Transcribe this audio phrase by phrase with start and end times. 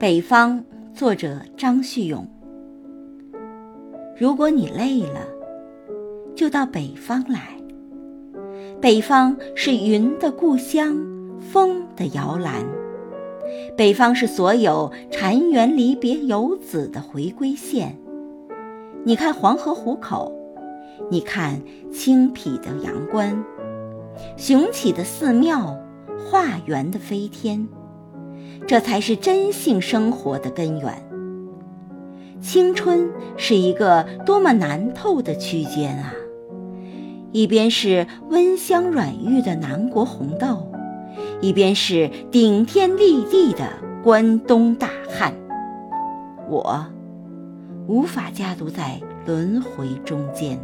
[0.00, 2.26] 北方，作者张旭勇。
[4.18, 5.20] 如果你累了，
[6.34, 7.54] 就到北方来。
[8.80, 10.96] 北方是云的故乡，
[11.38, 12.64] 风的摇篮。
[13.76, 17.94] 北方是所有禅园离别游子的回归线。
[19.04, 20.32] 你看黄河壶口，
[21.10, 21.60] 你看
[21.92, 23.44] 青僻的阳关，
[24.38, 25.78] 雄起的寺庙，
[26.18, 27.68] 化缘的飞天。
[28.66, 30.94] 这才是真性生活的根源。
[32.40, 36.14] 青春是一个多么难透的区间啊！
[37.32, 40.66] 一边是温香软玉的南国红豆，
[41.40, 43.68] 一边是顶天立地的
[44.02, 45.34] 关东大汉。
[46.48, 46.86] 我
[47.86, 50.58] 无法夹读在轮回中间。